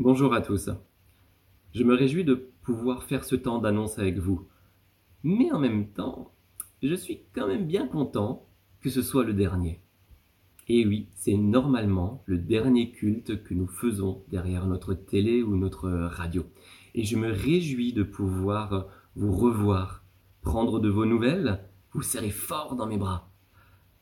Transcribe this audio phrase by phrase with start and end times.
[0.00, 0.70] Bonjour à tous.
[1.74, 4.46] Je me réjouis de pouvoir faire ce temps d'annonce avec vous.
[5.24, 6.30] Mais en même temps,
[6.84, 8.46] je suis quand même bien content
[8.80, 9.80] que ce soit le dernier.
[10.68, 15.90] Et oui, c'est normalement le dernier culte que nous faisons derrière notre télé ou notre
[15.90, 16.44] radio.
[16.94, 18.86] Et je me réjouis de pouvoir
[19.16, 20.04] vous revoir,
[20.42, 23.32] prendre de vos nouvelles, vous serrer fort dans mes bras.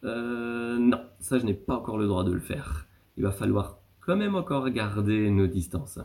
[0.04, 2.86] Euh, non, ça je n'ai pas encore le droit de le faire.
[3.16, 3.75] Il va falloir
[4.14, 5.98] même encore garder nos distances.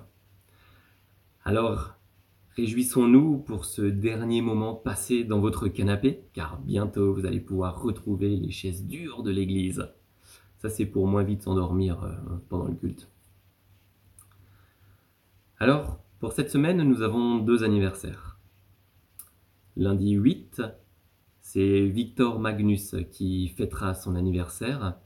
[1.43, 1.95] Alors,
[2.55, 8.35] réjouissons-nous pour ce dernier moment passé dans votre canapé, car bientôt vous allez pouvoir retrouver
[8.35, 9.87] les chaises dures de l'église.
[10.57, 12.13] Ça, c'est pour moins vite s'endormir euh,
[12.49, 13.09] pendant le culte.
[15.59, 18.39] Alors, pour cette semaine, nous avons deux anniversaires.
[19.75, 20.61] Lundi 8,
[21.39, 24.99] c'est Victor Magnus qui fêtera son anniversaire.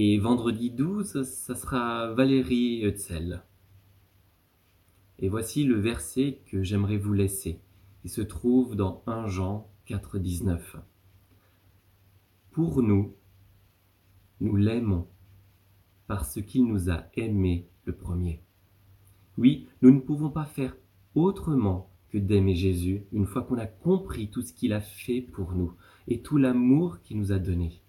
[0.00, 3.42] Et vendredi 12, ça sera Valérie Hutzel.
[5.18, 7.58] Et voici le verset que j'aimerais vous laisser.
[8.04, 10.76] Il se trouve dans 1 Jean 4, 19.
[12.52, 13.16] Pour nous,
[14.38, 15.08] nous l'aimons
[16.06, 18.40] parce qu'il nous a aimés le premier.
[19.36, 20.76] Oui, nous ne pouvons pas faire
[21.16, 25.54] autrement que d'aimer Jésus une fois qu'on a compris tout ce qu'il a fait pour
[25.54, 25.74] nous
[26.06, 27.82] et tout l'amour qu'il nous a donné.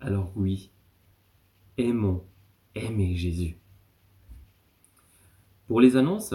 [0.00, 0.72] Alors oui,
[1.78, 2.24] aimons,
[2.74, 3.58] aimez Jésus.
[5.66, 6.34] Pour les annonces,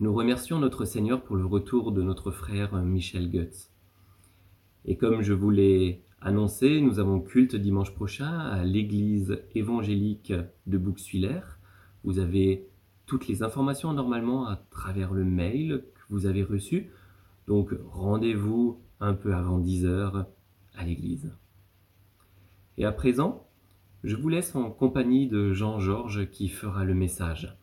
[0.00, 3.70] nous remercions notre Seigneur pour le retour de notre frère Michel Goetz.
[4.84, 10.32] Et comme je vous l'ai annoncé, nous avons culte dimanche prochain à l'église évangélique
[10.66, 11.40] de Bouxwiller.
[12.04, 12.68] Vous avez
[13.06, 16.90] toutes les informations normalement à travers le mail que vous avez reçu.
[17.46, 20.26] Donc rendez-vous un peu avant 10 heures
[20.74, 21.32] à l'église.
[22.78, 23.46] Et à présent,
[24.04, 27.56] je vous laisse en compagnie de Jean-Georges qui fera le message.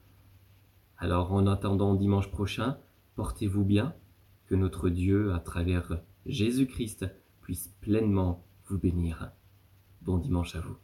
[0.98, 2.78] Alors en attendant dimanche prochain,
[3.16, 3.94] portez-vous bien,
[4.48, 7.06] que notre Dieu, à travers Jésus-Christ,
[7.42, 9.32] puisse pleinement vous bénir.
[10.02, 10.78] Bon dimanche à vous.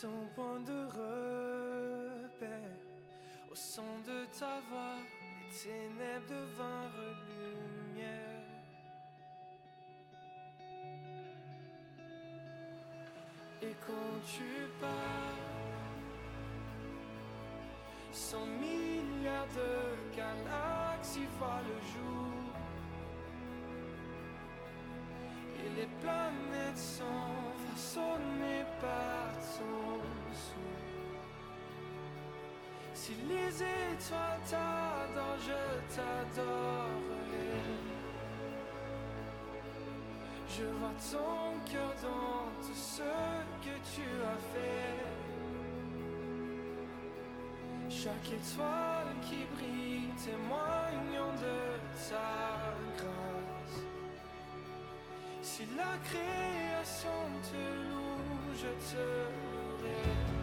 [0.00, 2.48] Sans point de repère,
[3.50, 4.96] au son de ta voix,
[5.42, 8.46] les ténèbres devinrent lumière.
[13.60, 14.50] Et quand tu
[14.80, 15.38] pars,
[18.10, 22.40] cent milliards de galaxies voient le jour.
[25.62, 27.49] Et les planètes sont
[27.80, 30.00] façonnées par ton
[30.34, 31.16] souffle.
[32.92, 35.62] Si les étoiles t'adorent, je
[35.94, 37.52] t'adorerai.
[40.48, 43.10] Je vois ton cœur dans tout ce
[43.64, 45.00] que tu as fait.
[47.88, 51.58] Chaque étoile qui brille témoignant de
[52.08, 53.29] ta grâce.
[55.60, 57.56] Si la création te
[57.90, 59.04] loue, je te
[59.82, 60.39] louerai.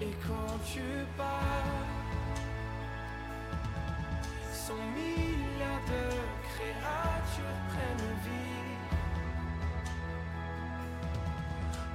[0.00, 0.80] Et quand tu
[1.16, 1.86] pars,
[4.52, 6.04] son milliard de
[6.50, 8.76] créatures prennent vie.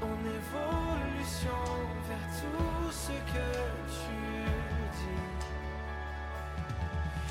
[0.02, 1.64] En évolution
[2.10, 3.50] vers tout ce que
[3.88, 4.20] tu
[4.98, 5.26] dis.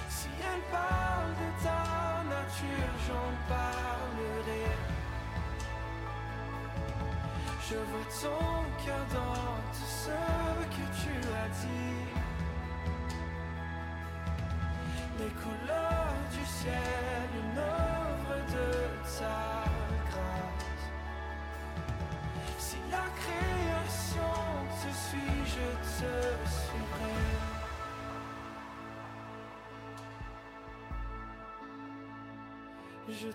[0.09, 1.92] Si elle parle de ta
[3.06, 4.66] j'en parlerai.
[7.69, 10.10] Je vois ton cœur dans tout ce
[10.76, 12.22] que tu as dit.
[15.19, 17.12] les couleurs du ciel,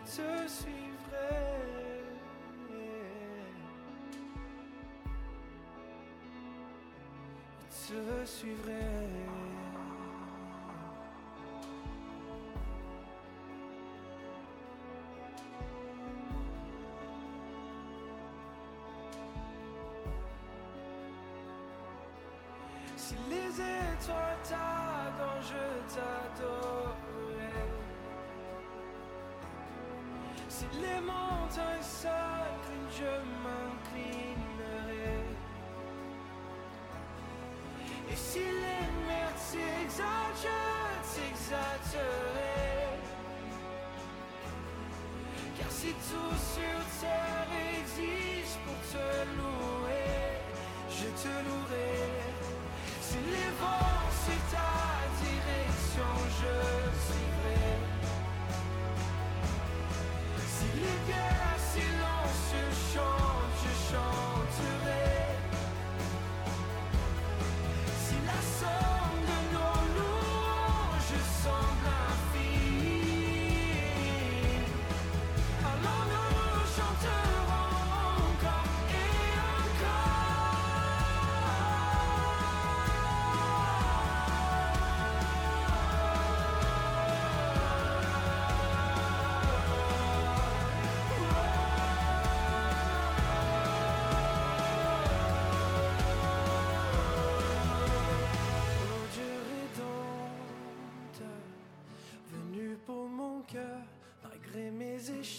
[0.06, 0.78] te suivrai.
[7.70, 9.47] te suivrai.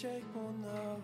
[0.03, 0.99] Mes échecs, mon orgueil.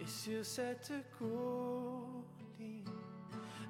[0.00, 2.84] Et sur cette colline,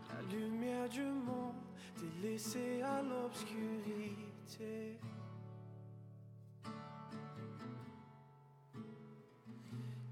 [0.08, 1.54] la lumière du monde
[1.96, 4.98] t'est laissée à l'obscurité.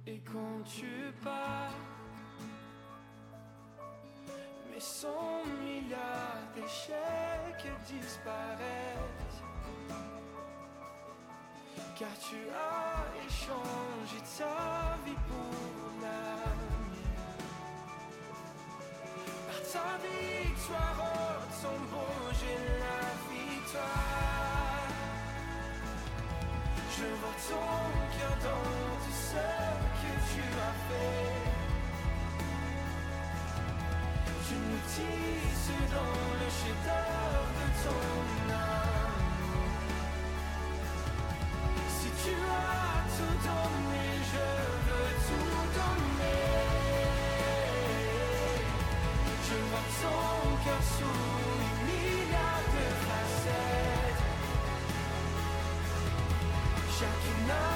[0.06, 1.74] Et quand tu pars,
[4.82, 9.42] mais cent milliards d'échecs disparaissent.
[11.98, 16.24] Car tu as échangé ta vie pour la
[16.90, 17.42] mienne.
[19.46, 24.88] Par ta victoire, oh, ton beau, j'ai la victoire.
[26.96, 27.70] Je vois ton
[28.18, 28.66] cœur dans
[29.04, 29.44] tout ce
[30.00, 31.41] que tu as fait.
[34.52, 38.04] Tu nous tisses dans le chef-d'œuvre de ton
[38.52, 39.72] amour.
[41.88, 44.46] Si tu as tout donné, je
[44.86, 46.44] veux tout donner.
[49.48, 50.22] Je vois ton
[50.64, 51.20] cœur sous
[51.64, 54.22] une milliard de facettes.
[56.98, 57.71] Chacune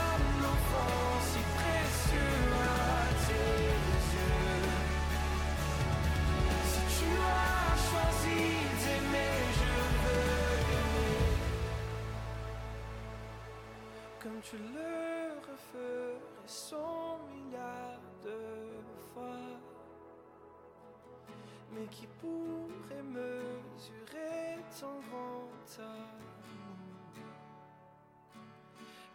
[21.90, 26.36] Qui pourrait mesurer ton grand amour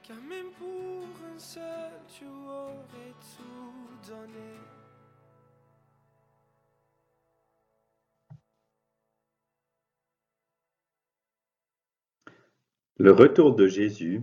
[0.04, 4.58] car même pour un seul, tu aurais tout donné.
[12.98, 14.22] Le retour de Jésus.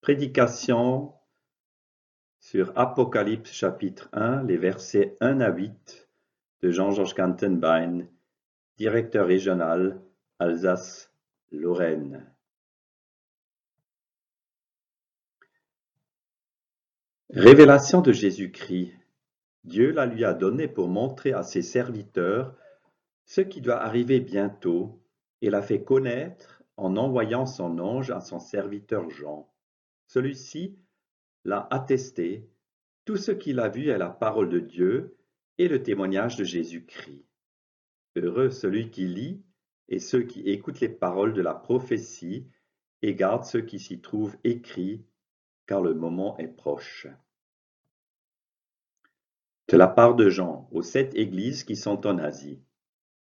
[0.00, 1.12] Prédication
[2.38, 6.05] sur Apocalypse chapitre 1, les versets 1 à 8
[6.62, 8.06] de Jean-Georges Kantenbein,
[8.76, 10.00] directeur régional
[10.38, 12.26] Alsace-Lorraine.
[17.30, 18.92] Révélation de Jésus-Christ.
[19.64, 22.56] Dieu la lui a donnée pour montrer à ses serviteurs
[23.24, 25.02] ce qui doit arriver bientôt
[25.42, 29.52] et l'a fait connaître en envoyant son ange à son serviteur Jean.
[30.06, 30.78] Celui-ci
[31.44, 32.48] l'a attesté,
[33.04, 35.16] tout ce qu'il a vu est la parole de Dieu
[35.58, 37.24] et le témoignage de Jésus-Christ.
[38.16, 39.42] Heureux celui qui lit
[39.88, 42.46] et ceux qui écoutent les paroles de la prophétie
[43.02, 45.04] et gardent ce qui s'y trouve écrit,
[45.66, 47.06] car le moment est proche.
[49.68, 52.60] De la part de Jean aux sept églises qui sont en Asie.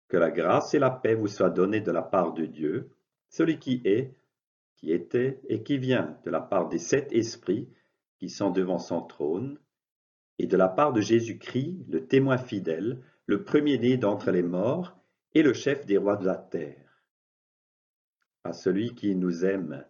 [0.08, 2.92] Que la grâce et la paix vous soient données de la part de Dieu,
[3.30, 4.14] celui qui est,
[4.76, 7.70] qui était et qui vient, de la part des sept esprits
[8.18, 9.60] qui sont devant son trône,
[10.42, 14.98] et de la part de Jésus-Christ, le témoin fidèle, le premier-né d'entre les morts
[15.36, 17.04] et le chef des rois de la terre.
[18.44, 19.86] À celui qui nous aime,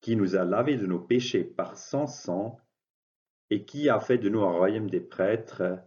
[0.00, 2.58] qui nous a lavé de nos péchés par son sang,
[3.50, 5.78] et qui a fait de nous un royaume des prêtres,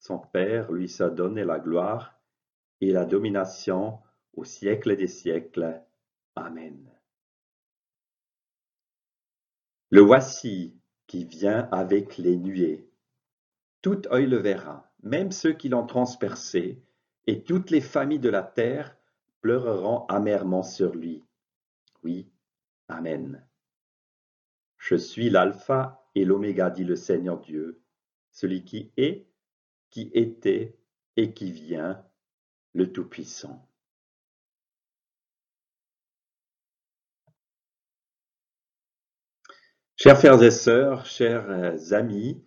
[0.00, 2.20] son Père lui a donné la gloire
[2.80, 4.00] et la domination
[4.32, 5.80] au siècle des siècles.
[6.34, 6.90] Amen.
[9.90, 12.90] Le voici qui vient avec les nuées.
[13.82, 16.82] Tout œil le verra, même ceux qui l'ont transpercé,
[17.26, 18.96] et toutes les familles de la terre
[19.40, 21.24] pleureront amèrement sur lui.
[22.02, 22.30] Oui,
[22.88, 23.44] Amen.
[24.78, 27.82] Je suis l'alpha et l'oméga, dit le Seigneur Dieu,
[28.30, 29.26] celui qui est,
[29.90, 30.78] qui était
[31.16, 32.04] et qui vient,
[32.74, 33.68] le Tout-Puissant.
[39.96, 42.44] Chers frères et sœurs, chers amis,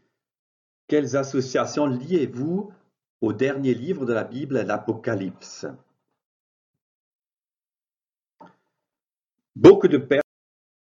[0.90, 2.74] quelles associations liez-vous
[3.22, 5.68] au dernier livre de la Bible, l'Apocalypse?
[9.56, 10.24] Beaucoup de personnes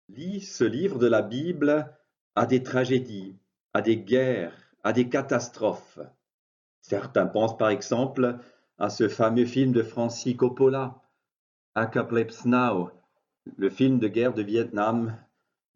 [0.08, 1.92] lisent ce livre de la Bible
[2.36, 3.36] à des tragédies,
[3.74, 5.98] à des guerres, à des catastrophes.
[6.80, 8.38] Certains pensent par exemple
[8.78, 11.02] à ce fameux film de Francis Coppola,
[11.74, 12.92] Apocalypse Now,
[13.56, 15.16] le film de guerre de Vietnam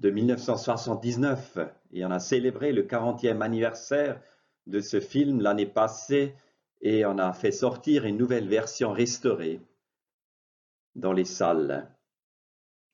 [0.00, 1.58] de 1979.
[1.92, 4.20] Et on a célébré le 40e anniversaire
[4.66, 6.34] de ce film l'année passée
[6.80, 9.60] et on a fait sortir une nouvelle version restaurée
[10.94, 11.88] dans les salles.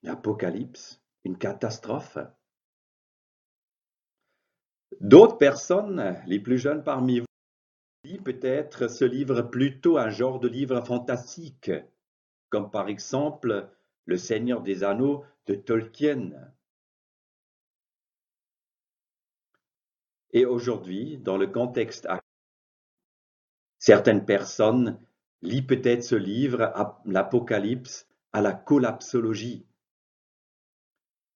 [0.03, 2.19] L'Apocalypse, une catastrophe.
[5.01, 7.27] D'autres personnes, les plus jeunes parmi vous,
[8.05, 11.71] lisent peut-être ce livre plutôt un genre de livre fantastique,
[12.51, 13.69] comme par exemple
[14.07, 16.33] Le Seigneur des Anneaux de Tolkien.
[20.39, 22.23] Et aujourd'hui, dans le contexte actuel,
[23.81, 24.97] certaines personnes
[25.43, 26.73] lisent peut-être ce livre,
[27.05, 29.67] l'Apocalypse, à la collapsologie.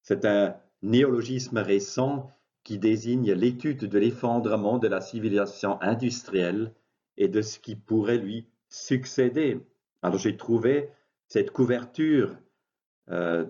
[0.03, 2.31] C'est un néologisme récent
[2.63, 6.73] qui désigne l'étude de l'effondrement de la civilisation industrielle
[7.17, 9.59] et de ce qui pourrait lui succéder.
[10.01, 10.91] Alors j'ai trouvé
[11.27, 12.37] cette couverture
[13.09, 13.45] euh,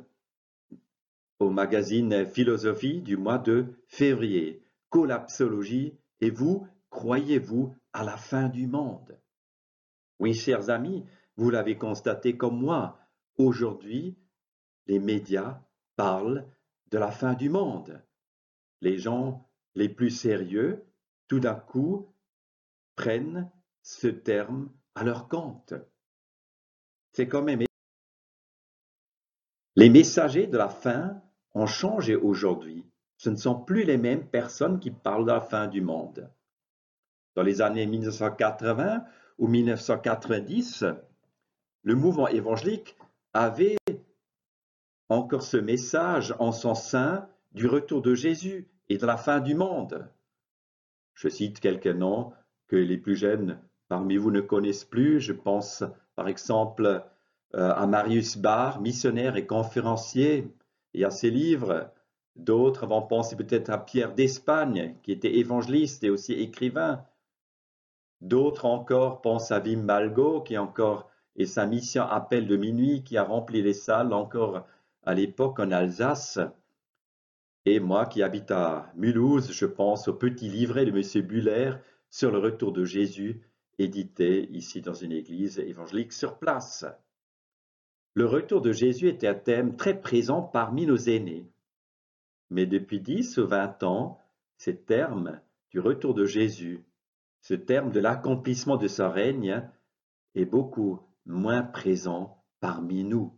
[1.38, 4.63] au magazine Philosophie du mois de février.
[4.94, 9.20] Collapsologie, et vous, croyez-vous à la fin du monde?
[10.20, 11.04] Oui, chers amis,
[11.36, 13.00] vous l'avez constaté comme moi,
[13.38, 14.16] aujourd'hui,
[14.86, 15.60] les médias
[15.96, 16.46] parlent
[16.92, 18.04] de la fin du monde
[18.84, 20.86] les gens les plus sérieux,
[21.28, 22.14] tout d'un coup,
[22.96, 23.50] prennent
[23.82, 25.74] ce terme à leur compte.
[27.14, 27.64] C'est quand même...
[29.76, 31.24] Les messagers de la fin
[31.56, 32.86] ont changé aujourd'hui.
[33.24, 36.30] Ce ne sont plus les mêmes personnes qui parlent de la fin du monde.
[37.36, 39.06] Dans les années 1980
[39.38, 40.84] ou 1990,
[41.84, 42.98] le mouvement évangélique
[43.34, 43.78] avait
[45.08, 49.56] encore ce message en son sein du retour de Jésus et de la fin du
[49.56, 50.06] monde.
[51.14, 52.34] Je cite quelques noms
[52.68, 55.22] que les plus jeunes parmi vous ne connaissent plus.
[55.22, 55.86] Je pense
[56.18, 57.02] par exemple
[57.56, 60.54] euh, à Marius Barr, missionnaire et conférencier,
[60.94, 61.90] et à ses livres.
[62.36, 67.06] D'autres vont penser peut-être à Pierre d'Espagne, qui était évangéliste et aussi écrivain.
[68.22, 73.18] D'autres encore pensent à Wim Malgo, qui encore et sa mission Appel de minuit, qui
[73.18, 74.66] a rempli les salles encore
[75.04, 76.40] à l'époque en Alsace.
[77.66, 81.26] Et moi qui habite à Mulhouse, je pense au petit livret de M.
[81.26, 81.72] Buller
[82.10, 83.42] sur le retour de Jésus,
[83.80, 86.86] édité ici dans une église évangélique sur place.
[88.14, 91.48] Le retour de Jésus était un thème très présent parmi nos aînés.
[92.54, 94.20] Mais depuis dix ou vingt ans,
[94.60, 95.42] ce terme
[95.72, 96.86] du retour de Jésus,
[97.42, 99.68] ce terme de l'accomplissement de son règne,
[100.36, 103.34] est beaucoup moins présent parmi nous.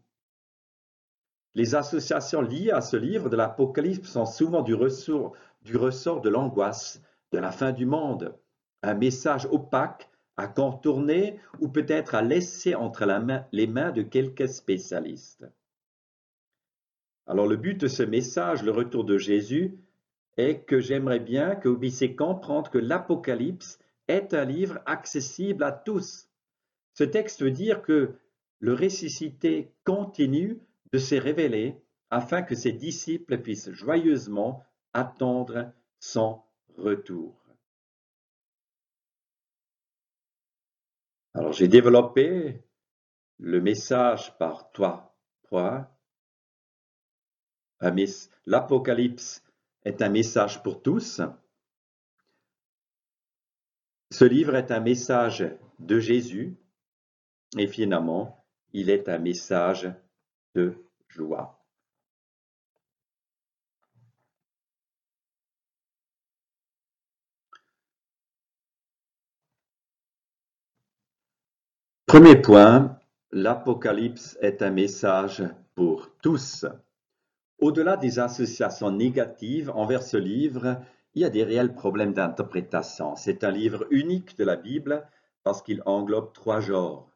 [1.53, 5.31] Les associations liées à ce livre de l'Apocalypse sont souvent du ressort,
[5.62, 8.38] du ressort de l'angoisse, de la fin du monde,
[8.84, 13.05] un message opaque à contourner ou peut-être à laisser entre
[13.53, 15.45] les mains de quelques spécialistes.
[17.27, 19.77] Alors le but de ce message, le retour de Jésus,
[20.38, 26.29] est que j'aimerais bien que vous puissiez que l'Apocalypse est un livre accessible à tous.
[26.94, 28.15] Ce texte veut dire que
[28.60, 30.60] le ressuscité continue
[30.91, 34.63] de s'est révélé afin que ses disciples puissent joyeusement
[34.94, 36.41] attendre son
[36.77, 37.36] retour.
[41.34, 42.62] Alors j'ai développé
[43.39, 45.13] le message par toi,
[45.50, 45.95] toi.
[48.46, 49.44] L'Apocalypse
[49.84, 51.22] est un message pour tous.
[54.12, 55.46] Ce livre est un message
[55.79, 56.55] de Jésus
[57.58, 59.91] et finalement, il est un message
[60.53, 60.75] de
[61.08, 61.65] joie.
[72.05, 72.98] Premier point,
[73.32, 76.65] l'Apocalypse est un message pour tous.
[77.59, 80.81] Au-delà des associations négatives envers ce livre,
[81.13, 83.15] il y a des réels problèmes d'interprétation.
[83.15, 85.07] C'est un livre unique de la Bible
[85.43, 87.09] parce qu'il englobe trois genres.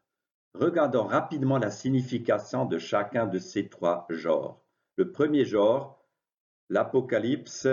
[0.54, 4.62] Regardons rapidement la signification de chacun de ces trois genres.
[4.96, 6.04] Le premier genre,
[6.70, 7.68] l'Apocalypse,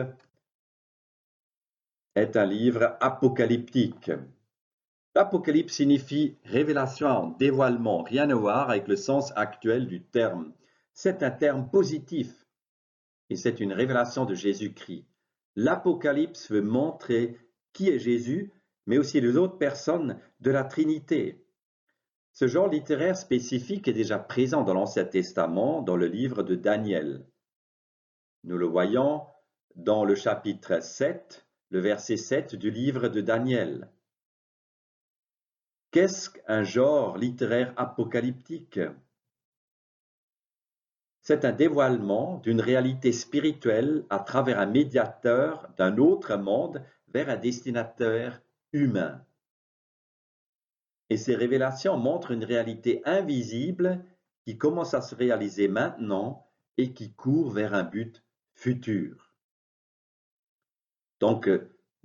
[2.14, 4.10] est un livre apocalyptique.
[5.14, 10.52] L'Apocalypse signifie révélation, dévoilement, rien à voir avec le sens actuel du terme.
[10.92, 12.45] C'est un terme positif
[13.30, 15.06] et c'est une révélation de Jésus-Christ.
[15.56, 17.38] L'Apocalypse veut montrer
[17.72, 18.52] qui est Jésus,
[18.86, 21.44] mais aussi les autres personnes de la Trinité.
[22.32, 27.26] Ce genre littéraire spécifique est déjà présent dans l'Ancien Testament, dans le livre de Daniel.
[28.44, 29.22] Nous le voyons
[29.74, 33.90] dans le chapitre 7, le verset 7 du livre de Daniel.
[35.90, 38.80] Qu'est-ce qu'un genre littéraire apocalyptique?
[41.26, 47.36] C'est un dévoilement d'une réalité spirituelle à travers un médiateur d'un autre monde vers un
[47.36, 48.40] destinataire
[48.72, 49.26] humain.
[51.10, 54.04] Et ces révélations montrent une réalité invisible
[54.44, 58.22] qui commence à se réaliser maintenant et qui court vers un but
[58.54, 59.32] futur.
[61.18, 61.50] Donc,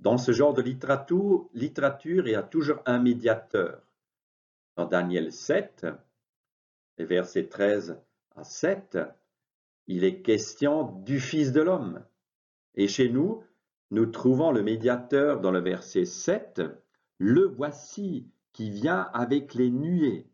[0.00, 3.86] dans ce genre de littérature, littérature il y a toujours un médiateur.
[4.74, 5.86] Dans Daniel 7,
[6.98, 8.11] verset 13 à
[8.42, 8.98] 7,
[9.86, 12.04] il est question du Fils de l'homme.
[12.74, 13.42] Et chez nous,
[13.90, 16.62] nous trouvons le médiateur dans le verset 7,
[17.18, 20.26] le voici qui vient avec les nuées.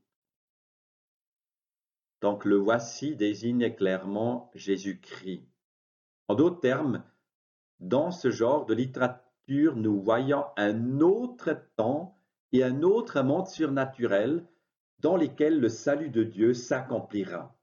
[2.21, 5.45] Donc le voici désigne clairement Jésus-Christ.
[6.29, 7.05] En d'autres termes,
[7.81, 12.17] dans ce genre de littérature, nous voyons un autre temps
[12.53, 14.45] et un autre monde surnaturel
[15.01, 17.58] dans lesquels le salut de Dieu s'accomplira.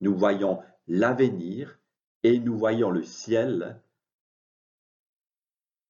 [0.00, 1.78] Nous voyons l'avenir
[2.22, 3.80] et nous voyons le ciel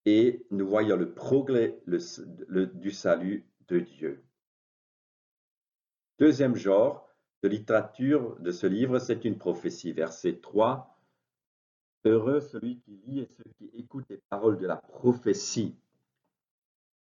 [0.05, 4.23] et nous voyons le progrès du salut de Dieu.
[6.19, 9.93] Deuxième genre de littérature de ce livre, c'est une prophétie.
[9.93, 10.97] Verset 3.
[12.05, 15.75] Heureux celui qui lit et ceux qui écoutent les paroles de la prophétie.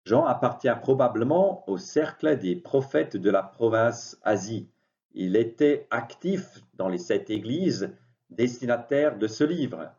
[0.05, 4.69] Jean appartient probablement au cercle des prophètes de la province Asie.
[5.19, 7.91] Il était actif dans les sept églises
[8.29, 9.91] destinataires de ce livre.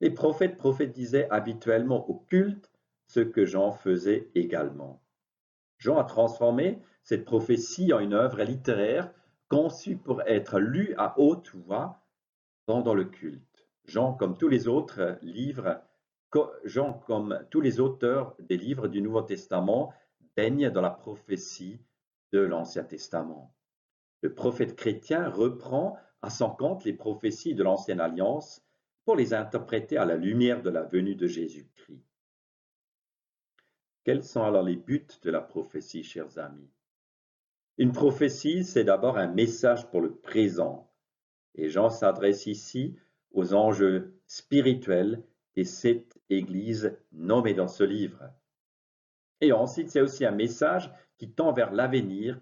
[0.00, 2.70] Les prophètes prophétisaient habituellement au culte,
[3.08, 5.02] ce que Jean faisait également.
[5.78, 9.12] Jean a transformé cette prophétie en une œuvre littéraire
[9.48, 12.06] conçue pour être lue à haute voix
[12.64, 13.66] pendant le culte.
[13.86, 15.82] Jean, comme tous les autres livres,
[16.62, 19.92] Jean, comme tous les auteurs des livres du Nouveau Testament,
[20.36, 21.80] baigne dans la prophétie
[22.32, 23.52] de l'Ancien Testament.
[24.22, 28.62] Le prophète chrétien reprend à son compte les prophéties de l'Ancienne Alliance
[29.04, 32.04] pour les interpréter à la lumière de la venue de Jésus-Christ.
[34.04, 36.70] Quels sont alors les buts de la prophétie, chers amis?
[37.78, 40.90] Une prophétie, c'est d'abord un message pour le présent.
[41.54, 42.96] Et Jean s'adresse ici
[43.32, 45.22] aux enjeux spirituels
[45.54, 48.30] des sept églises nommées dans ce livre.
[49.40, 52.40] Et ensuite, c'est aussi un message qui tend vers l'avenir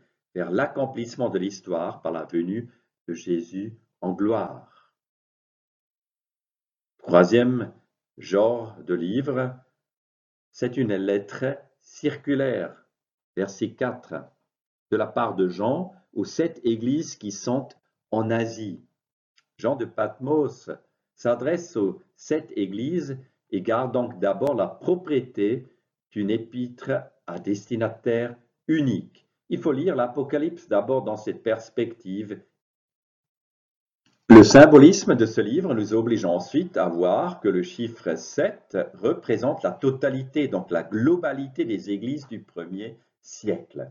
[0.51, 2.71] l'accomplissement de l'histoire par la venue
[3.07, 4.95] de Jésus en gloire.
[6.99, 7.73] Troisième
[8.19, 9.57] genre de livre,
[10.51, 11.45] c'est une lettre
[11.81, 12.85] circulaire,
[13.37, 14.15] verset 4,
[14.91, 17.69] de la part de Jean aux sept églises qui sont
[18.11, 18.83] en Asie.
[19.57, 20.71] Jean de Patmos
[21.15, 23.19] s'adresse aux sept églises
[23.51, 25.67] et garde donc d'abord la propriété
[26.11, 26.91] d'une épître
[27.27, 29.28] à destinataire unique.
[29.51, 32.41] Il faut lire l'Apocalypse d'abord dans cette perspective.
[34.31, 39.63] Le symbolisme de ce livre nous oblige ensuite à voir que le chiffre 7 représente
[39.63, 43.91] la totalité, donc la globalité des églises du premier siècle.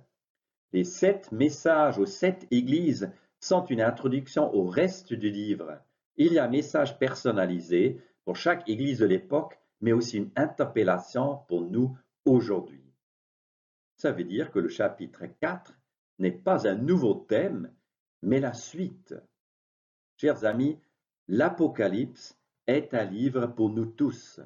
[0.74, 5.80] Les sept messages aux sept églises sont une introduction au reste du livre.
[6.18, 11.40] Il y a un message personnalisé pour chaque église de l'époque, mais aussi une interpellation
[11.48, 12.87] pour nous aujourd'hui.
[13.98, 15.74] Ça veut dire que le chapitre 4
[16.20, 17.74] n'est pas un nouveau thème,
[18.22, 19.16] mais la suite.
[20.18, 20.80] Chers amis,
[21.28, 24.40] l'Apocalypse est un livre pour nous tous.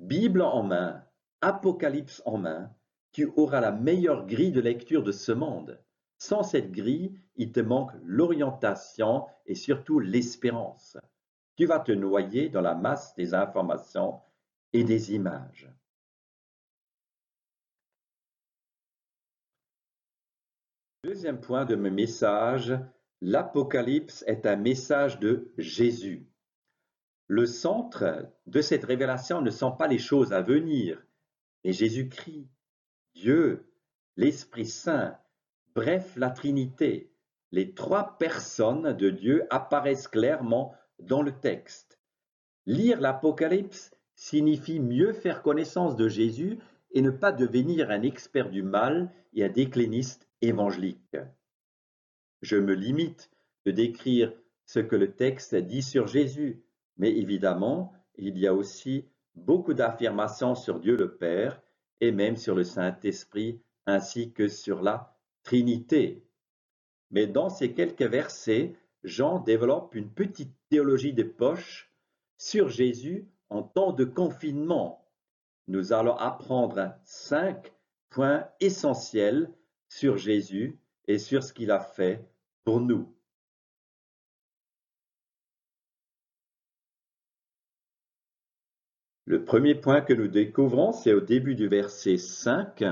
[0.00, 1.04] Bible en main,
[1.40, 2.74] Apocalypse en main,
[3.12, 5.80] tu auras la meilleure grille de lecture de ce monde.
[6.18, 10.98] Sans cette grille, il te manque l'orientation et surtout l'espérance.
[11.56, 14.20] Tu vas te noyer dans la masse des informations
[14.72, 15.70] et des images.
[21.02, 22.78] Deuxième point de mon message,
[23.22, 26.28] l'Apocalypse est un message de Jésus.
[27.26, 31.02] Le centre de cette révélation ne sont pas les choses à venir,
[31.64, 32.50] mais Jésus-Christ,
[33.14, 33.72] Dieu,
[34.18, 35.16] l'Esprit Saint,
[35.74, 37.10] bref la Trinité.
[37.50, 41.98] Les trois personnes de Dieu apparaissent clairement dans le texte.
[42.66, 46.58] Lire l'Apocalypse signifie mieux faire connaissance de Jésus
[46.90, 51.16] et ne pas devenir un expert du mal et un décliniste évangélique.
[52.42, 53.30] Je me limite
[53.66, 54.32] de décrire
[54.66, 56.62] ce que le texte dit sur Jésus,
[56.96, 61.60] mais évidemment, il y a aussi beaucoup d'affirmations sur Dieu le Père
[62.00, 66.24] et même sur le Saint-Esprit ainsi que sur la Trinité.
[67.10, 71.90] Mais dans ces quelques versets, Jean développe une petite théologie des poches
[72.36, 75.08] sur Jésus en temps de confinement.
[75.66, 77.72] Nous allons apprendre cinq
[78.10, 79.50] points essentiels
[79.90, 82.24] sur Jésus et sur ce qu'il a fait
[82.64, 83.14] pour nous.
[89.26, 92.84] Le premier point que nous découvrons, c'est au début du verset 5.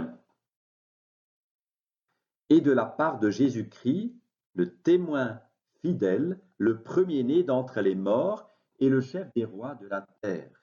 [2.51, 4.15] Et de la part de Jésus-Christ,
[4.55, 5.41] le témoin
[5.81, 10.58] fidèle, le premier-né d'entre les morts et le chef des rois de la terre.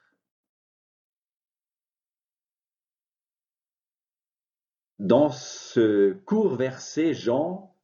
[4.98, 7.76] Dans ce court verset, Jean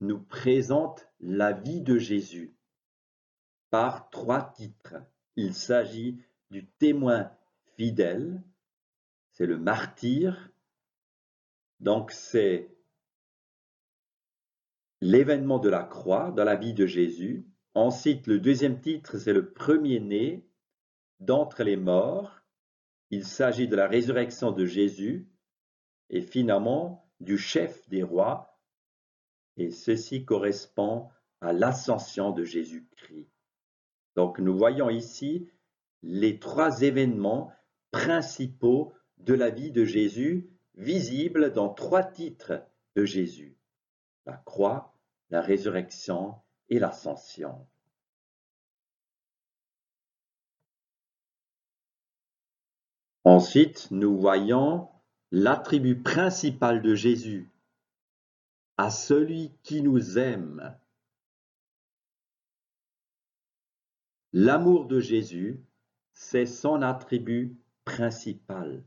[0.00, 2.52] nous présente la vie de Jésus
[3.70, 4.96] par trois titres.
[5.36, 7.30] Il s'agit du témoin
[7.76, 8.42] fidèle,
[9.32, 10.50] c'est le martyr,
[11.78, 12.74] donc c'est
[15.00, 17.46] l'événement de la croix dans la vie de Jésus.
[17.74, 20.44] Ensuite, le deuxième titre, c'est le premier-né
[21.20, 22.40] d'entre les morts.
[23.10, 25.28] Il s'agit de la résurrection de Jésus
[26.10, 28.58] et finalement du chef des rois.
[29.56, 31.08] Et ceci correspond
[31.40, 33.28] à l'ascension de Jésus-Christ.
[34.16, 35.48] Donc nous voyons ici
[36.02, 37.52] les trois événements
[37.90, 42.62] principaux de la vie de Jésus visibles dans trois titres
[42.94, 43.58] de Jésus
[44.28, 44.92] la croix,
[45.30, 46.34] la résurrection
[46.68, 47.66] et l'ascension.
[53.24, 54.90] Ensuite, nous voyons
[55.30, 57.48] l'attribut principal de Jésus
[58.76, 60.76] à celui qui nous aime.
[64.32, 65.60] L'amour de Jésus,
[66.12, 68.84] c'est son attribut principal.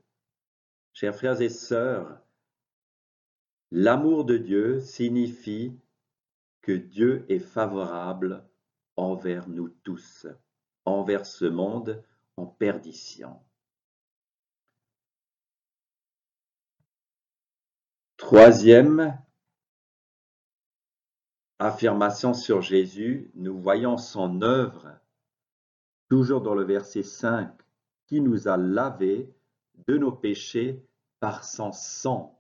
[0.93, 2.21] Chers frères et sœurs,
[3.73, 5.71] L'amour de Dieu signifie
[6.61, 8.43] que Dieu est favorable
[8.97, 10.27] envers nous tous,
[10.83, 12.03] envers ce monde
[12.35, 13.39] en perdition.
[18.21, 19.19] Troisième
[21.57, 24.95] affirmation sur Jésus, nous voyons son œuvre,
[26.07, 27.51] toujours dans le verset 5,
[28.05, 29.33] qui nous a lavés
[29.87, 30.85] de nos péchés
[31.19, 32.39] par son sang.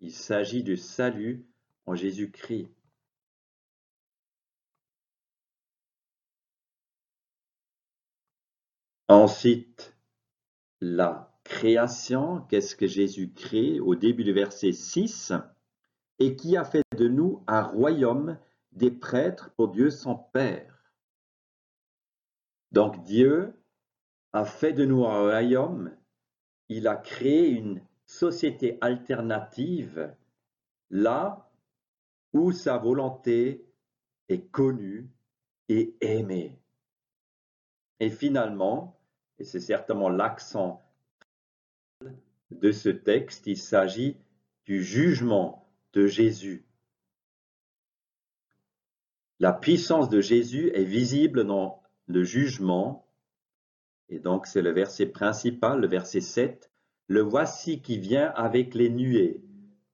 [0.00, 1.46] Il s'agit du salut
[1.86, 2.70] en Jésus-Christ.
[9.08, 9.96] Ensuite,
[10.82, 15.32] la création, qu'est-ce que Jésus crée au début du verset 6
[16.20, 18.38] et qui a fait de nous un royaume
[18.70, 20.92] des prêtres pour Dieu son Père.
[22.70, 23.52] Donc Dieu
[24.32, 25.90] a fait de nous un royaume,
[26.68, 30.14] il a créé une société alternative
[30.88, 31.50] là
[32.32, 33.66] où sa volonté
[34.28, 35.10] est connue
[35.68, 36.56] et aimée.
[37.98, 39.00] Et finalement,
[39.40, 40.80] et c'est certainement l'accent
[42.50, 44.16] de ce texte, il s'agit
[44.64, 46.64] du jugement de Jésus.
[49.38, 53.06] La puissance de Jésus est visible dans le jugement,
[54.08, 56.70] et donc c'est le verset principal, le verset 7,
[57.06, 59.42] le voici qui vient avec les nuées.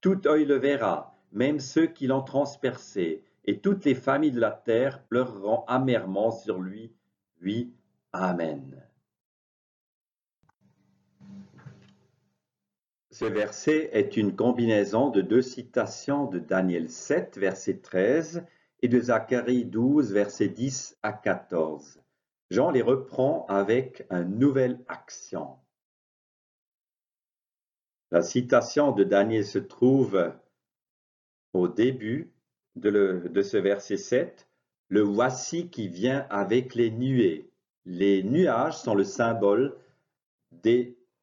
[0.01, 4.51] Tout œil le verra, même ceux qui l'ont transpercé, et toutes les familles de la
[4.51, 6.93] terre pleureront amèrement sur lui.
[7.43, 7.73] Oui,
[8.13, 8.86] Amen.
[13.19, 18.45] Ce verset est une combinaison de deux citations de Daniel 7, verset 13,
[18.83, 22.03] et de Zacharie 12, verset 10 à 14.
[22.51, 25.65] Jean les reprend avec un nouvel accent.
[28.11, 30.35] La citation de Daniel se trouve
[31.55, 32.35] au début
[32.75, 34.47] de, ce verset 7,
[34.89, 37.51] le voici qui vient avec les nuées.
[37.87, 39.75] Les nuages sont le symbole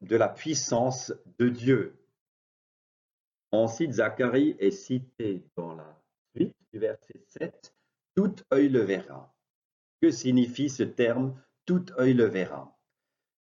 [0.04, 1.96] de la puissance de Dieu.
[3.50, 6.00] Ensuite, Zacharie est cité dans la
[6.34, 7.74] suite du verset 7,
[8.14, 9.32] tout œil le verra.
[10.00, 12.76] Que signifie ce terme tout œil le verra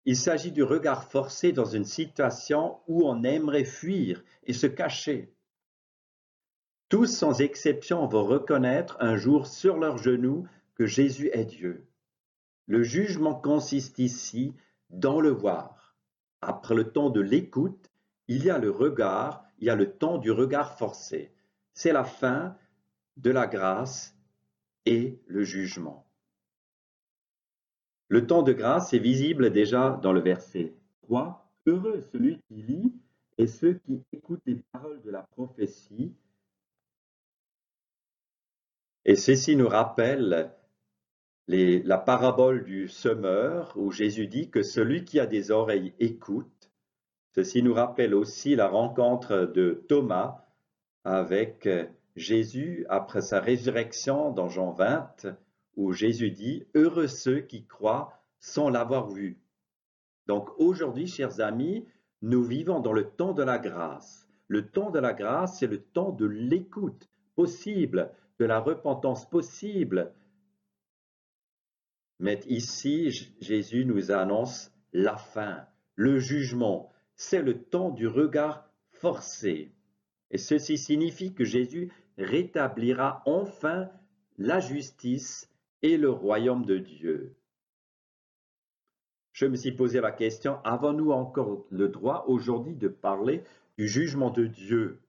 [0.06, 5.34] Il s'agit du regard forcé dans une situation où on aimerait fuir et se cacher.
[6.89, 10.45] Tous sans exception vont reconnaître un jour sur leurs genoux
[10.76, 11.88] que Jésus est Dieu.
[12.67, 14.54] Le jugement consiste ici
[14.89, 15.80] dans le voir.
[16.41, 17.91] Après le temps de l'écoute,
[18.27, 21.32] il y a le regard, il y a le temps du regard forcé.
[21.73, 22.58] C'est la fin
[23.17, 24.15] de la grâce
[24.86, 26.08] et le jugement.
[28.08, 30.73] Le temps de grâce est visible déjà dans le verset
[31.04, 31.49] 3.
[31.67, 32.93] Heureux celui qui lit
[33.38, 36.13] et ceux qui écoutent les paroles de la prophétie
[39.06, 40.54] et ceci nous rappelle
[41.47, 46.71] la parabole du semeur où Jésus dit que celui qui a des oreilles écoute.
[47.34, 50.45] Ceci nous rappelle aussi la rencontre de Thomas
[51.04, 51.67] avec
[52.15, 55.27] Jésus après sa résurrection dans Jean 20,
[55.77, 59.38] où Jésus dit Heureux ceux qui croient sans l'avoir vu.
[60.27, 61.86] Donc aujourd'hui, chers amis,
[62.21, 64.27] nous vivons dans le temps de la grâce.
[64.47, 70.12] Le temps de la grâce, c'est le temps de l'écoute possible de la repentance possible.
[72.21, 73.10] Mais ici,
[73.41, 76.91] Jésus nous annonce la fin, le jugement.
[77.15, 79.71] C'est le temps du regard forcé.
[80.29, 83.89] Et ceci signifie que Jésus rétablira enfin
[84.38, 85.49] la justice
[85.81, 87.36] et le royaume de Dieu.
[89.34, 93.43] Je me suis posé la question, avons-nous encore le droit aujourd'hui de parler
[93.79, 94.99] du jugement de Dieu?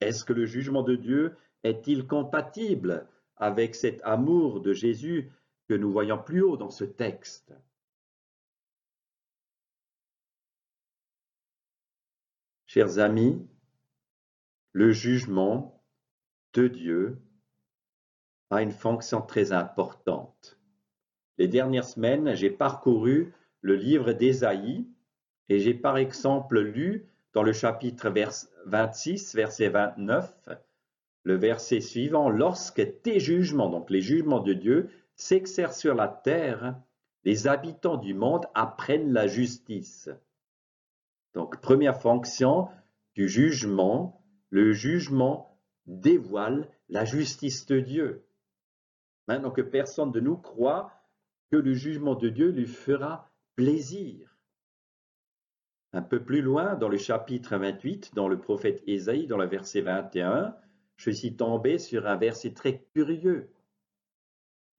[0.00, 3.06] Est-ce que le jugement de Dieu est-il compatible
[3.36, 5.30] avec cet amour de Jésus
[5.70, 7.54] que nous voyons plus haut dans ce texte
[12.66, 13.46] Chers amis,
[14.72, 15.80] le jugement
[16.54, 17.18] de Dieu
[18.50, 20.58] a une fonction très importante.
[21.38, 24.88] Les dernières semaines, j'ai parcouru le livre d'Ésaïe
[25.48, 28.12] et j'ai par exemple lu dans le chapitre
[28.66, 30.48] 26, verset 29,
[31.22, 36.80] le verset suivant, lorsque tes jugements, donc les jugements de Dieu, s'exercent sur la terre,
[37.24, 40.08] les habitants du monde apprennent la justice.
[41.34, 42.68] Donc, première fonction
[43.14, 48.24] du jugement, le jugement dévoile la justice de Dieu.
[49.28, 50.90] Maintenant que personne de nous croit
[51.50, 54.38] que le jugement de Dieu lui fera plaisir.
[55.92, 59.82] Un peu plus loin, dans le chapitre 28, dans le prophète Ésaïe, dans le verset
[59.82, 60.56] 21,
[60.96, 63.50] je suis tombé sur un verset très curieux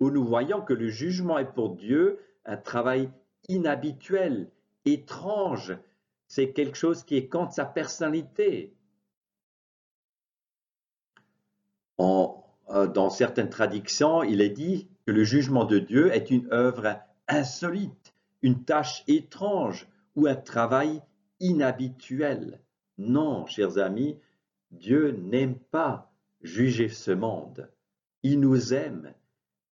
[0.01, 3.09] où nous voyons que le jugement est pour Dieu un travail
[3.47, 4.49] inhabituel,
[4.83, 5.77] étrange.
[6.27, 8.73] C'est quelque chose qui est contre sa personnalité.
[11.99, 16.99] Euh, dans certaines traductions, il est dit que le jugement de Dieu est une œuvre
[17.27, 21.01] insolite, une tâche étrange ou un travail
[21.39, 22.59] inhabituel.
[22.97, 24.17] Non, chers amis,
[24.71, 26.11] Dieu n'aime pas
[26.41, 27.69] juger ce monde.
[28.23, 29.13] Il nous aime,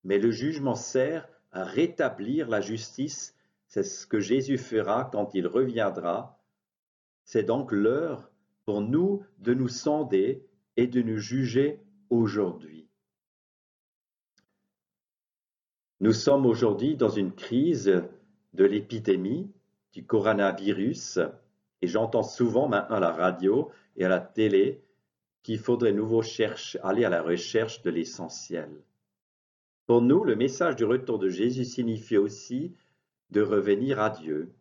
[0.07, 3.35] mais le jugement sert à rétablir la justice.
[3.67, 6.39] C'est ce que Jésus fera quand il reviendra.
[7.25, 8.31] C'est donc l'heure
[8.63, 10.45] pour nous de nous sonder
[10.77, 12.87] et de nous juger aujourd'hui.
[15.99, 18.01] Nous sommes aujourd'hui dans une crise
[18.53, 19.51] de l'épidémie
[19.91, 21.19] du coronavirus
[21.81, 24.81] et j'entends souvent maintenant à la radio et à la télé
[25.43, 26.21] qu'il faudrait nouveau
[26.81, 28.69] aller à la recherche de l'essentiel.
[29.87, 32.75] Pour nous, le message du retour de Jésus signifie aussi
[33.29, 34.53] de revenir à Dieu,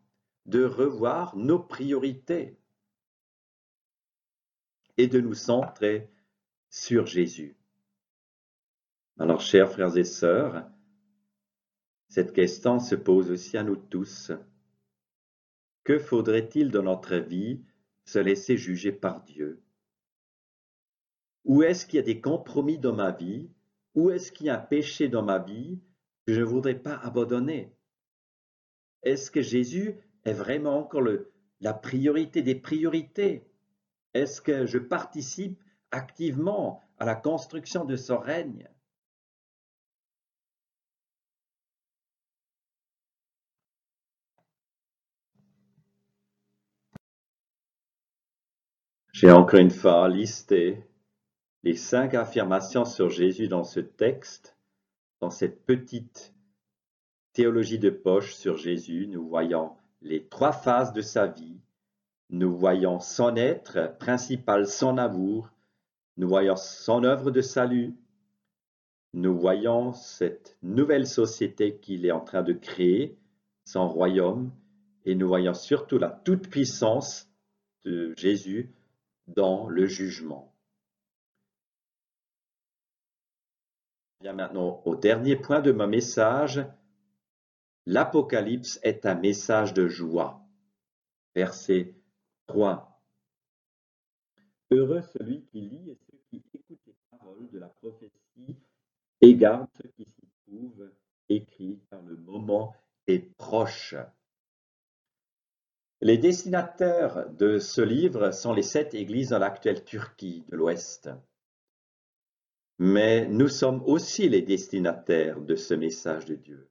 [0.46, 2.56] de revoir nos priorités
[4.96, 6.08] et de nous centrer
[6.70, 7.56] sur Jésus.
[9.18, 10.64] Alors, chers frères et sœurs,
[12.08, 14.30] cette question se pose aussi à nous tous.
[15.82, 17.64] Que faudrait-il dans notre vie
[18.04, 19.60] se laisser juger par Dieu?
[21.44, 23.50] Où est-ce qu'il y a des compromis dans ma vie
[23.96, 25.80] Où est-ce qu'il y a un péché dans ma vie
[26.26, 27.74] que je ne voudrais pas abandonner?
[29.02, 31.08] Est-ce que Jésus est vraiment encore
[31.60, 33.46] la priorité des priorités?
[34.12, 35.58] Est-ce que je participe
[35.90, 38.68] activement à la construction de son règne?
[49.12, 50.84] J'ai encore une fois listé
[51.66, 54.56] les cinq affirmations sur Jésus dans ce texte,
[55.18, 56.32] dans cette petite
[57.32, 61.58] théologie de poche sur Jésus, nous voyons les trois phases de sa vie,
[62.30, 65.50] nous voyons son être principal, son amour,
[66.18, 67.96] nous voyons son œuvre de salut,
[69.12, 73.18] nous voyons cette nouvelle société qu'il est en train de créer,
[73.64, 74.52] son royaume,
[75.04, 77.28] et nous voyons surtout la toute-puissance
[77.84, 78.70] de Jésus
[79.26, 80.55] dans le jugement.
[84.32, 86.64] Maintenant au dernier point de mon message.
[87.86, 90.40] L'Apocalypse est un message de joie.
[91.34, 91.94] Verset
[92.48, 93.00] 3.
[94.72, 98.56] Heureux celui qui lit et ceux qui écoutent les paroles de la prophétie
[99.20, 100.90] et gardent ce qui s'y trouve
[101.28, 102.74] écrit car le moment
[103.06, 103.94] est proche.
[106.00, 111.10] Les destinataires de ce livre sont les sept églises dans l'actuelle Turquie de l'Ouest.
[112.78, 116.70] Mais nous sommes aussi les destinataires de ce message de Dieu.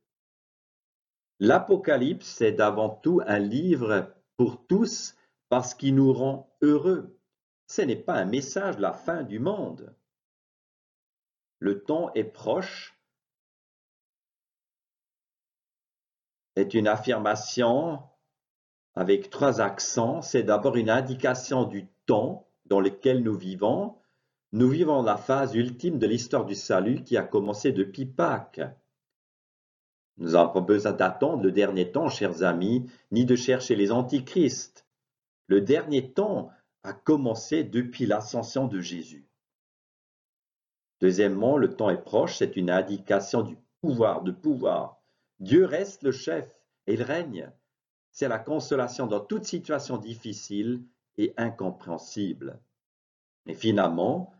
[1.39, 5.15] L'Apocalypse est d'avant tout un livre pour tous
[5.49, 7.19] parce qu'il nous rend heureux.
[7.67, 9.95] Ce n'est pas un message de la fin du monde.
[11.59, 12.95] Le temps est proche
[16.55, 18.01] est une affirmation
[18.95, 20.21] avec trois accents.
[20.21, 23.97] C'est d'abord une indication du temps dans lequel nous vivons.
[24.55, 28.61] Nous vivons la phase ultime de l'histoire du salut qui a commencé depuis Pâques.
[30.15, 34.87] Nous n'avons pas besoin d'attendre le dernier temps, chers amis, ni de chercher les antichrists.
[35.47, 36.51] Le dernier temps
[36.83, 39.27] a commencé depuis l'ascension de Jésus.
[41.01, 45.01] Deuxièmement, le temps est proche, c'est une indication du pouvoir, de pouvoir.
[45.41, 46.47] Dieu reste le chef
[46.87, 47.51] et il règne
[48.13, 50.81] c'est la consolation dans toute situation difficile
[51.17, 52.61] et incompréhensible.
[53.47, 54.31] Et finalement,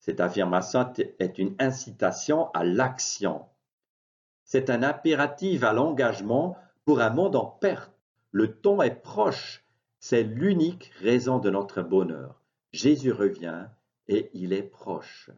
[0.00, 3.44] cette affirmation est une incitation à l'action.
[4.44, 7.92] C'est un impératif à l'engagement pour un monde en perte.
[8.32, 9.64] Le temps est proche.
[9.98, 12.40] C'est l'unique raison de notre bonheur.
[12.72, 13.66] Jésus revient
[14.06, 15.30] et il est proche.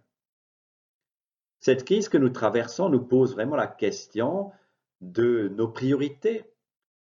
[1.58, 4.52] Cette crise que nous traversons nous pose vraiment la question
[5.00, 6.44] de nos priorités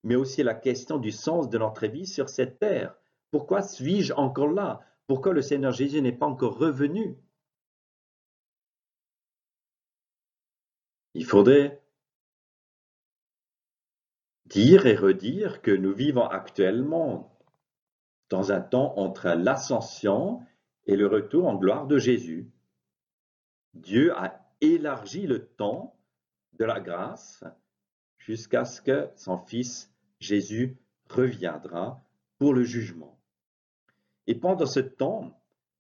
[0.04, 2.96] mais aussi la question du sens de notre vie sur cette terre.
[3.32, 4.82] Pourquoi suis-je encore là?
[5.08, 7.18] Pourquoi le Seigneur Jésus n'est pas encore revenu?
[11.14, 11.82] Il faudrait
[14.46, 17.38] dire et redire que nous vivons actuellement
[18.30, 20.42] dans un temps entre l'ascension
[20.86, 22.52] et le retour en gloire de Jésus.
[23.74, 25.96] Dieu a élargi le temps
[26.54, 27.44] de la grâce
[28.18, 30.78] jusqu'à ce que son Fils Jésus
[31.10, 32.04] reviendra
[32.38, 33.20] pour le jugement.
[34.28, 35.40] Et pendant ce temps,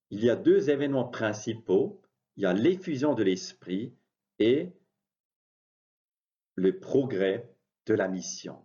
[0.09, 2.01] il y a deux événements principaux.
[2.35, 3.93] Il y a l'effusion de l'Esprit
[4.39, 4.73] et
[6.55, 7.49] le progrès
[7.85, 8.61] de la mission.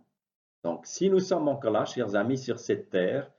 [0.63, 3.31] Donc, si nous sommes encore là, chers amis, sur cette terre,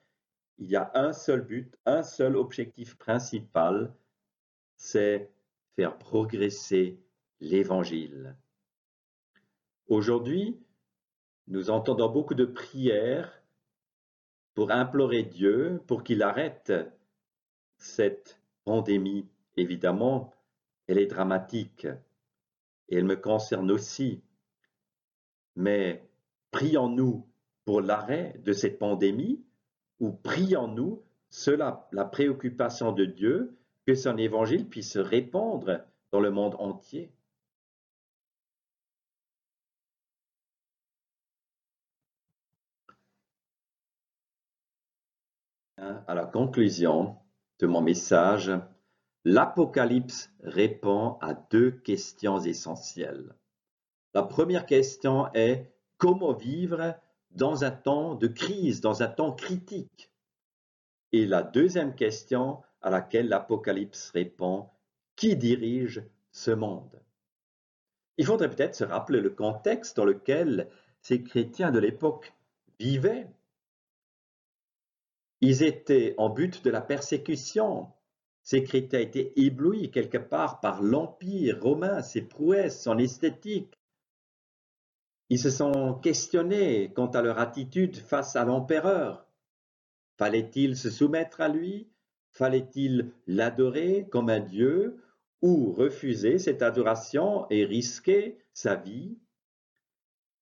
[0.58, 3.94] il y a un seul but, un seul objectif principal,
[4.76, 5.30] c'est
[5.76, 6.98] faire progresser
[7.40, 8.36] l'Évangile.
[9.88, 10.58] Aujourd'hui,
[11.48, 13.42] nous entendons beaucoup de prières
[14.54, 16.72] pour implorer Dieu pour qu'il arrête
[17.76, 19.26] cette pandémie.
[19.56, 20.32] Évidemment,
[20.86, 21.86] elle est dramatique
[22.88, 24.22] et elle me concerne aussi.
[25.56, 26.08] Mais
[26.50, 27.26] prions-nous
[27.64, 29.44] pour l'arrêt de cette pandémie
[29.98, 35.80] ou prions-nous cela la préoccupation de Dieu que son évangile puisse se répandre
[36.12, 37.12] dans le monde entier
[46.06, 47.16] à la conclusion
[47.58, 48.50] de mon message,
[49.24, 53.34] l'Apocalypse répond à deux questions essentielles.
[54.14, 56.94] La première question est comment vivre
[57.30, 60.10] dans un temps de crise, dans un temps critique?
[61.12, 64.68] Et la deuxième question à laquelle l'Apocalypse répond,
[65.16, 66.02] qui dirige
[66.32, 67.00] ce monde?
[68.16, 70.68] Il faudrait peut-être se rappeler le contexte dans lequel
[71.00, 72.34] ces chrétiens de l'époque
[72.78, 73.28] vivaient.
[75.40, 77.88] Ils étaient en but de la persécution.
[78.42, 83.79] Ces chrétiens étaient éblouis quelque part par l'Empire romain, ses prouesses, son esthétique.
[85.30, 89.26] Ils se sont questionnés quant à leur attitude face à l'empereur.
[90.18, 91.88] Fallait-il se soumettre à lui?
[92.32, 95.00] Fallait-il l'adorer comme un Dieu
[95.40, 99.16] ou refuser cette adoration et risquer sa vie?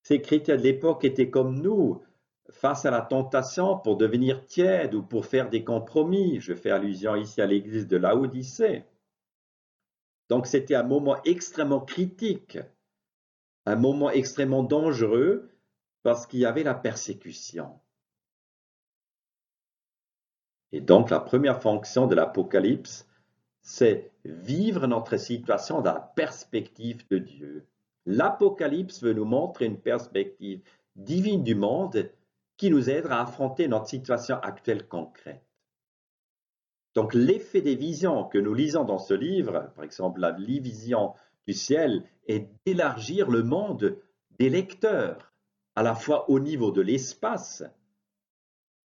[0.03, 2.03] Ces chrétiens de l'époque étaient comme nous,
[2.51, 6.41] face à la tentation pour devenir tiède ou pour faire des compromis.
[6.41, 8.85] Je fais allusion ici à l'église de Laodicée.
[10.31, 12.59] Donc c'était un moment extrêmement critique,
[13.69, 15.51] un moment extrêmement dangereux
[16.03, 17.81] parce qu'il y avait la persécution.
[20.73, 23.09] Et donc la première fonction de l'Apocalypse,
[23.63, 27.67] c'est vivre notre situation dans la perspective de Dieu.
[28.07, 30.63] L'Apocalypse veut nous montrer une perspective
[30.97, 32.11] divine du monde
[32.57, 35.45] qui nous aide à affronter notre situation actuelle concrète.
[36.95, 41.15] Donc l'effet des visions que nous lisons dans ce livre, par exemple la vision
[41.49, 43.99] du ciel, est d'élargir le monde
[44.39, 45.33] des lecteurs,
[45.77, 47.65] à la fois au niveau de l'espace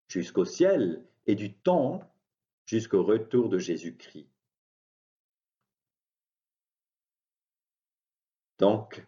[0.07, 2.09] jusqu'au ciel et du temps
[2.65, 4.29] jusqu'au retour de Jésus-Christ.
[8.59, 9.05] Donc,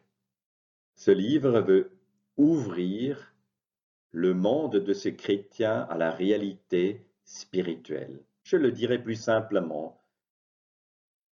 [0.97, 1.91] ce livre veut
[2.36, 3.34] ouvrir
[4.12, 8.22] le monde de ces chrétiens à la réalité spirituelle.
[8.43, 10.03] Je le dirai plus simplement.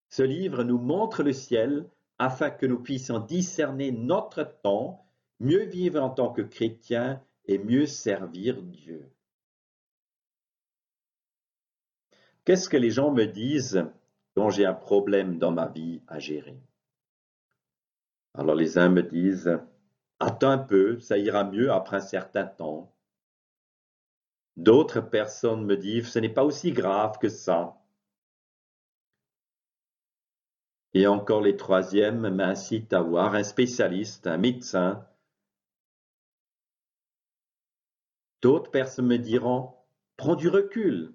[0.09, 1.89] Ce livre nous montre le ciel
[2.21, 5.03] afin que nous puissions discerner notre temps,
[5.39, 9.09] mieux vivre en tant que chrétiens et mieux servir Dieu.
[12.45, 13.83] Qu'est-ce que les gens me disent
[14.35, 16.61] quand j'ai un problème dans ma vie à gérer?
[18.35, 19.59] Alors les uns me disent,
[20.19, 22.93] Attends un peu, ça ira mieux après un certain temps.
[24.57, 27.80] D'autres personnes me disent, ce n'est pas aussi grave que ça.
[30.93, 35.07] Et encore les troisièmes m'incitent à voir un spécialiste, un médecin.
[38.41, 39.73] D'autres personnes me diront,
[40.17, 41.13] prends du recul.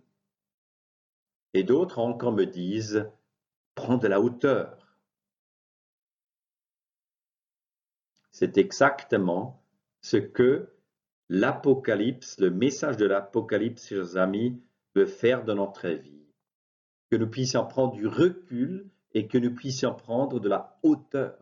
[1.53, 3.11] Et d'autres encore me disent,
[3.75, 4.97] prends de la hauteur.
[8.31, 9.63] C'est exactement
[10.01, 10.73] ce que
[11.29, 14.63] l'Apocalypse, le message de l'Apocalypse, chers amis,
[14.95, 16.27] veut faire de notre vie.
[17.11, 21.39] Que nous puissions prendre du recul et que nous puissions prendre de la hauteur.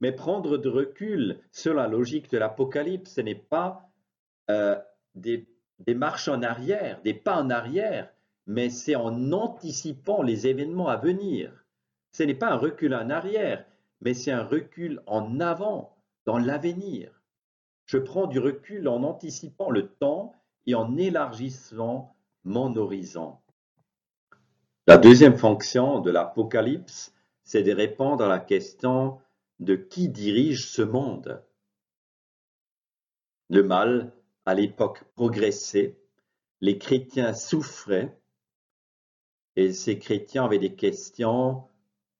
[0.00, 3.88] Mais prendre de recul, selon la logique de l'Apocalypse, ce n'est pas
[4.50, 4.76] euh,
[5.14, 5.46] des,
[5.78, 8.12] des marches en arrière, des pas en arrière,
[8.48, 11.64] mais c'est en anticipant les événements à venir.
[12.10, 13.64] Ce n'est pas un recul en arrière,
[14.00, 17.22] mais c'est un recul en avant, dans l'avenir.
[17.86, 20.34] Je prends du recul en anticipant le temps
[20.66, 23.36] et en élargissant mon horizon.
[24.86, 29.18] La deuxième fonction de l'Apocalypse, c'est de répondre à la question
[29.60, 31.42] de qui dirige ce monde.
[33.48, 34.12] Le mal,
[34.44, 35.96] à l'époque, progressait,
[36.60, 38.18] les chrétiens souffraient,
[39.56, 41.64] et ces chrétiens avaient des questions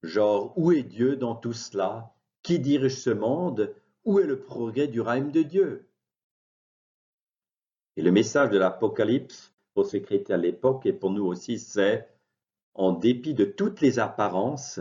[0.04, 2.14] Genre, où est Dieu dans tout cela?
[2.42, 3.74] Qui dirige ce monde?
[4.04, 5.88] Où est le progrès du règne de Dieu?
[7.96, 12.06] Et le message de l'Apocalypse pour ces chrétiens à l'époque et pour nous aussi, c'est
[12.74, 14.80] en dépit de toutes les apparences,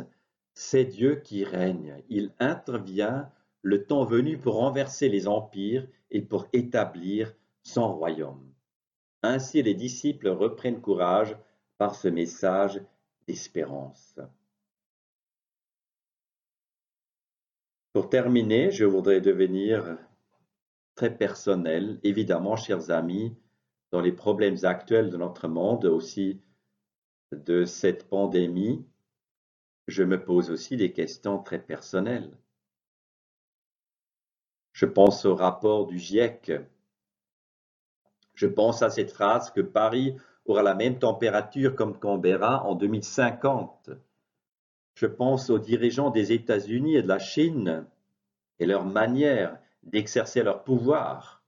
[0.54, 2.04] c'est Dieu qui règne.
[2.10, 3.32] Il intervient
[3.62, 8.52] le temps venu pour renverser les empires et pour établir son royaume.
[9.22, 11.38] Ainsi les disciples reprennent courage
[11.78, 12.82] par ce message
[13.26, 14.20] d'espérance.
[17.94, 19.98] Pour terminer, je voudrais devenir
[20.96, 22.00] très personnel.
[22.04, 23.36] Évidemment, chers amis,
[23.92, 26.42] dans les problèmes actuels de notre monde, aussi
[27.34, 28.86] de cette pandémie,
[29.88, 32.32] je me pose aussi des questions très personnelles.
[34.72, 36.52] Je pense au rapport du GIEC.
[38.34, 40.16] Je pense à cette phrase que Paris
[40.46, 43.92] aura la même température comme Canberra en 2050.
[44.96, 47.86] Je pense aux dirigeants des États-Unis et de la Chine
[48.60, 51.44] et leur manière d'exercer leur pouvoir.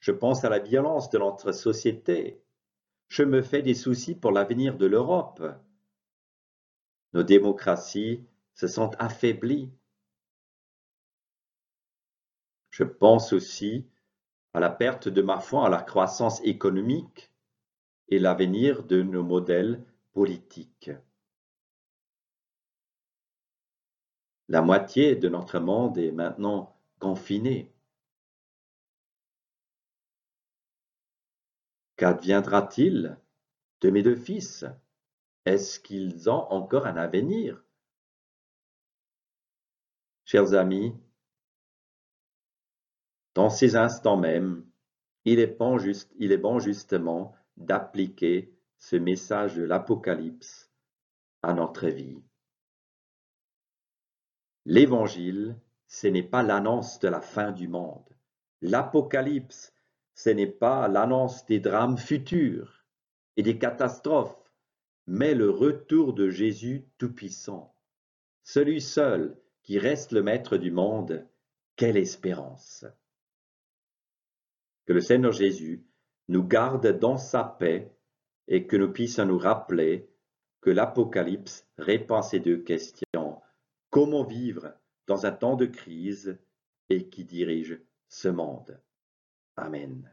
[0.00, 2.40] Je pense à la violence de notre société.
[3.10, 5.42] Je me fais des soucis pour l'avenir de l'Europe.
[7.12, 9.72] Nos démocraties se sont affaiblies.
[12.70, 13.84] Je pense aussi
[14.54, 17.32] à la perte de ma foi à la croissance économique
[18.08, 20.92] et l'avenir de nos modèles politiques.
[24.48, 27.72] La moitié de notre monde est maintenant confinée.
[32.00, 33.18] Qu'adviendra-t-il
[33.82, 34.64] de mes deux fils?
[35.44, 37.62] Est-ce qu'ils ont encore un avenir?
[40.24, 40.94] Chers amis,
[43.34, 44.64] dans ces instants même,
[45.26, 50.72] il est bon, justement d'appliquer ce message de l'Apocalypse
[51.42, 52.22] à notre vie.
[54.64, 55.54] L'Évangile,
[55.86, 58.08] ce n'est pas l'annonce de la fin du monde.
[58.62, 59.74] L'Apocalypse,
[60.22, 62.84] ce n'est pas l'annonce des drames futurs
[63.38, 64.52] et des catastrophes,
[65.06, 67.74] mais le retour de Jésus Tout-Puissant,
[68.42, 71.26] celui seul qui reste le Maître du monde.
[71.74, 72.84] Quelle espérance
[74.84, 75.86] Que le Seigneur Jésus
[76.28, 77.90] nous garde dans sa paix
[78.46, 80.10] et que nous puissions nous rappeler
[80.60, 83.40] que l'Apocalypse répond à ces deux questions.
[83.88, 84.74] Comment vivre
[85.06, 86.38] dans un temps de crise
[86.90, 88.78] et qui dirige ce monde?
[89.60, 90.08] Amen.